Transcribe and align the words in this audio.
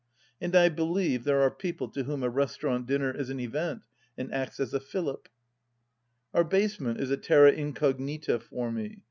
And 0.41 0.55
I 0.55 0.69
believe 0.69 1.25
there 1.25 1.43
are 1.43 1.51
people 1.51 1.87
to 1.89 2.05
whom 2.05 2.23
a 2.23 2.29
restaurant 2.31 2.87
dinner 2.87 3.11
is 3.15 3.29
an 3.29 3.39
event 3.39 3.83
and 4.17 4.33
acts 4.33 4.59
as 4.59 4.73
a 4.73 4.79
fillip 4.79 5.29
1 6.31 6.41
Our 6.41 6.43
basement 6.43 6.99
is 6.99 7.11
a 7.11 7.17
terra 7.17 7.51
incognita 7.51 8.39
for 8.39 8.71
me. 8.71 8.97